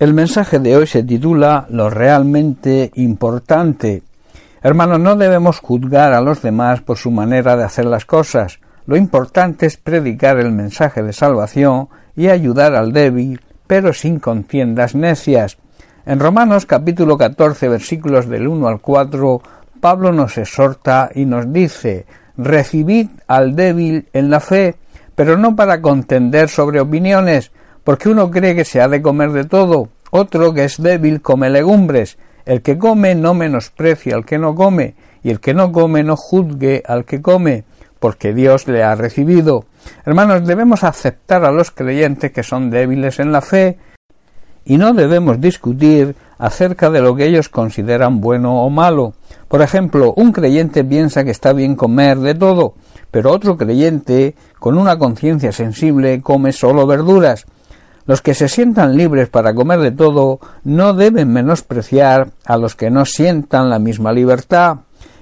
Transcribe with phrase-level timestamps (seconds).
[0.00, 4.02] El mensaje de hoy se titula Lo realmente importante.
[4.62, 8.60] Hermanos, no debemos juzgar a los demás por su manera de hacer las cosas.
[8.86, 14.94] Lo importante es predicar el mensaje de salvación y ayudar al débil, pero sin contiendas
[14.94, 15.58] necias.
[16.06, 19.42] En Romanos capítulo 14 versículos del 1 al 4,
[19.82, 22.06] Pablo nos exhorta y nos dice
[22.38, 24.76] Recibid al débil en la fe,
[25.14, 27.52] pero no para contender sobre opiniones,
[27.84, 31.50] porque uno cree que se ha de comer de todo, otro que es débil come
[31.50, 36.02] legumbres, el que come no menosprecia al que no come, y el que no come
[36.02, 37.64] no juzgue al que come,
[37.98, 39.66] porque Dios le ha recibido.
[40.04, 43.78] Hermanos, debemos aceptar a los creyentes que son débiles en la fe,
[44.64, 49.14] y no debemos discutir acerca de lo que ellos consideran bueno o malo.
[49.48, 52.74] Por ejemplo, un creyente piensa que está bien comer de todo,
[53.10, 57.46] pero otro creyente, con una conciencia sensible, come solo verduras.
[58.10, 62.90] Los que se sientan libres para comer de todo no deben menospreciar a los que
[62.90, 64.78] no sientan la misma libertad,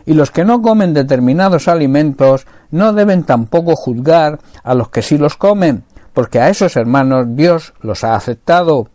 [0.06, 5.18] y los que no comen determinados alimentos no deben tampoco juzgar a los que sí
[5.18, 8.88] los comen, porque a esos hermanos Dios los ha aceptado.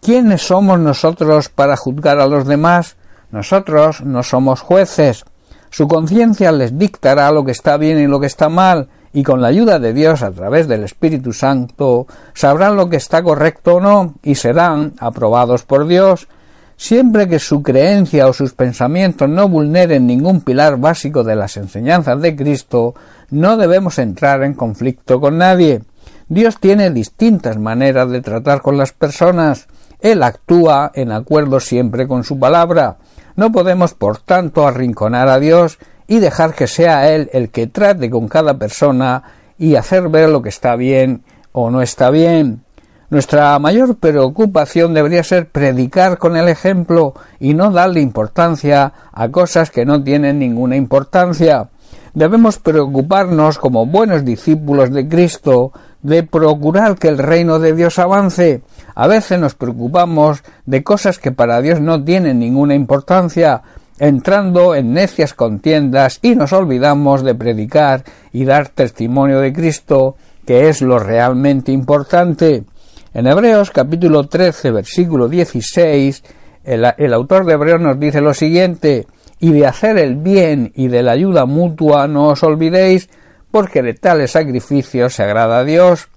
[0.00, 2.94] ¿Quiénes somos nosotros para juzgar a los demás?
[3.32, 5.24] Nosotros no somos jueces.
[5.70, 9.40] Su conciencia les dictará lo que está bien y lo que está mal, y con
[9.40, 13.80] la ayuda de Dios a través del Espíritu Santo sabrán lo que está correcto o
[13.80, 16.28] no y serán aprobados por Dios
[16.76, 22.20] siempre que su creencia o sus pensamientos no vulneren ningún pilar básico de las enseñanzas
[22.20, 22.94] de Cristo,
[23.30, 25.82] no debemos entrar en conflicto con nadie.
[26.28, 29.68] Dios tiene distintas maneras de tratar con las personas.
[30.00, 32.96] Él actúa en acuerdo siempre con su palabra.
[33.36, 38.10] No podemos, por tanto, arrinconar a Dios y dejar que sea Él el que trate
[38.10, 39.22] con cada persona
[39.58, 42.64] y hacer ver lo que está bien o no está bien.
[43.10, 49.70] Nuestra mayor preocupación debería ser predicar con el ejemplo y no darle importancia a cosas
[49.70, 51.68] que no tienen ninguna importancia.
[52.14, 58.62] Debemos preocuparnos como buenos discípulos de Cristo de procurar que el reino de Dios avance.
[58.94, 63.62] A veces nos preocupamos de cosas que para Dios no tienen ninguna importancia,
[63.98, 70.16] entrando en necias contiendas y nos olvidamos de predicar y dar testimonio de Cristo,
[70.46, 72.64] que es lo realmente importante.
[73.12, 76.24] En Hebreos capítulo 13 versículo 16
[76.64, 79.06] el, el autor de Hebreos nos dice lo siguiente
[79.38, 83.08] y de hacer el bien y de la ayuda mutua no os olvidéis
[83.50, 86.08] porque de tales sacrificios se agrada a Dios.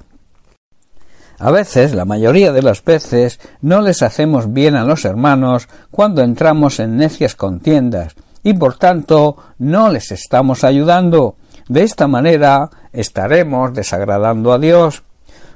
[1.39, 6.23] A veces, la mayoría de las veces, no les hacemos bien a los hermanos cuando
[6.23, 11.35] entramos en necias contiendas, y por tanto no les estamos ayudando.
[11.69, 15.03] De esta manera estaremos desagradando a Dios.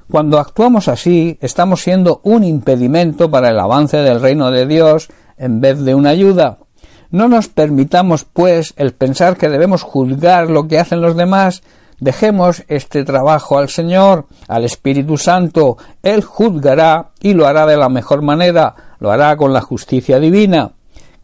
[0.10, 5.62] Cuando actuamos así, estamos siendo un impedimento para el avance del reino de Dios en
[5.62, 6.58] vez de una ayuda.
[7.10, 11.64] No nos permitamos, pues, el pensar que debemos juzgar lo que hacen los demás,
[12.02, 15.78] Dejemos este trabajo al Señor, al Espíritu Santo.
[16.02, 20.72] Él juzgará y lo hará de la mejor manera, lo hará con la justicia divina.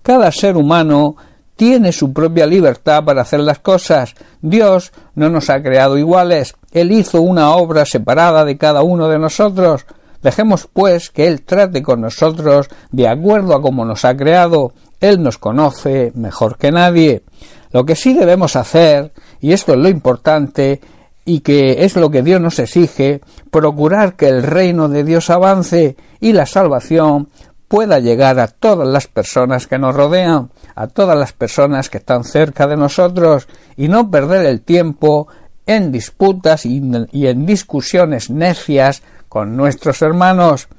[0.04, 1.16] Cada ser humano
[1.56, 4.14] tiene su propia libertad para hacer las cosas.
[4.40, 6.54] Dios no nos ha creado iguales.
[6.72, 9.88] Él hizo una obra separada de cada uno de nosotros.
[10.22, 14.74] Dejemos, pues, que Él trate con nosotros de acuerdo a como nos ha creado.
[15.00, 17.24] Él nos conoce mejor que nadie.
[17.72, 20.81] Lo que sí debemos hacer, y esto es lo importante,
[21.25, 23.22] y que es lo que Dios nos exige,
[23.52, 27.28] procurar que el reino de Dios avance y la salvación
[27.68, 32.24] pueda llegar a todas las personas que nos rodean, a todas las personas que están
[32.24, 35.28] cerca de nosotros, y no perder el tiempo
[35.66, 40.69] en disputas y, en discusiones necias con nuestros hermanos.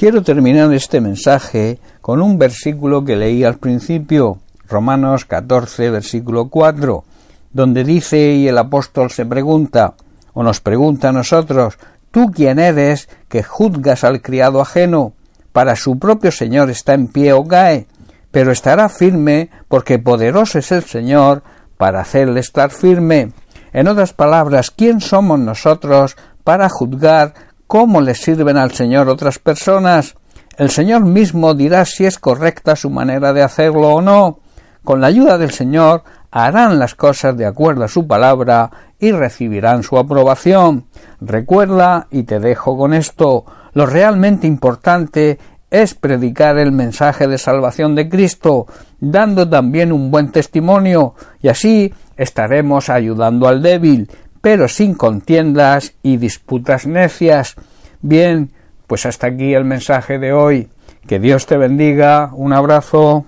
[0.00, 4.38] Quiero terminar este mensaje con un versículo que leí al principio.
[4.66, 7.04] Romanos 14, versículo 4,
[7.52, 9.92] donde dice y el apóstol se pregunta,
[10.32, 11.76] o nos pregunta a nosotros,
[12.10, 15.12] ¿tú quién eres que juzgas al criado ajeno?
[15.52, 17.86] Para su propio Señor está en pie o cae,
[18.30, 21.42] pero estará firme porque poderoso es el Señor
[21.76, 23.32] para hacerle estar firme.
[23.74, 27.34] En otras palabras, ¿quién somos nosotros para juzgar
[27.70, 30.16] cómo le sirven al Señor otras personas?
[30.58, 34.40] El Señor mismo dirá si es correcta su manera de hacerlo o no.
[34.82, 36.02] Con la ayuda del Señor
[36.32, 40.86] harán las cosas de acuerdo a su palabra y recibirán su aprobación.
[41.20, 45.38] Recuerda, y te dejo con esto, lo realmente importante
[45.70, 48.66] es predicar el mensaje de salvación de Cristo,
[48.98, 56.16] dando también un buen testimonio, y así estaremos ayudando al débil, pero sin contiendas y
[56.16, 57.56] disputas necias.
[58.00, 58.50] Bien,
[58.86, 60.68] Pues hasta aquí el mensaje de hoy.
[61.06, 62.30] Que Dios te bendiga.
[62.34, 63.24] Un abrazo.